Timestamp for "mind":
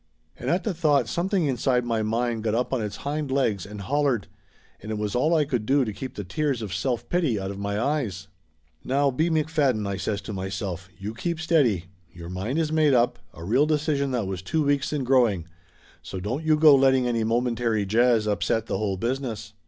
2.01-2.43, 12.29-12.57